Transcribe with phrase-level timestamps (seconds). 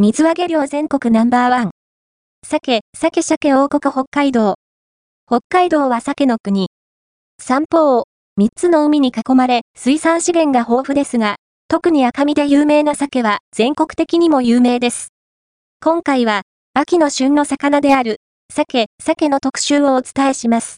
[0.00, 1.70] 水揚げ量全国ナンバーワン。
[2.46, 4.54] 鮭、鮭鮭王国北海道。
[5.26, 6.68] 北海道は鮭の国。
[7.42, 8.04] 三方、
[8.36, 11.34] 三つの海に囲まれ、水産資源が豊富ですが、
[11.66, 15.08] 特に赤身で有名な鮭は全国的にも有名です。
[15.80, 16.42] 今回は、
[16.74, 18.18] 秋の旬の魚である、
[18.54, 20.76] 鮭、鮭の特集をお伝えします。